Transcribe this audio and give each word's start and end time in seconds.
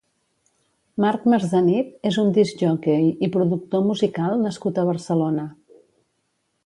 Marc 1.03 1.27
Marzenit 1.33 1.91
és 2.11 2.17
un 2.23 2.33
discjòquei 2.37 3.05
i 3.27 3.29
productor 3.37 3.85
musical 3.91 4.35
nascut 4.47 4.81
a 4.81 4.87
Barcelona. 4.89 5.45